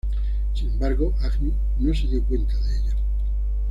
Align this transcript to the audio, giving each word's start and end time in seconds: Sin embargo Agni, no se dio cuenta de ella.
Sin 0.55 0.67
embargo 0.71 1.13
Agni, 1.21 1.53
no 1.77 1.93
se 1.93 2.07
dio 2.07 2.23
cuenta 2.23 2.55
de 2.57 2.75
ella. 2.75 2.95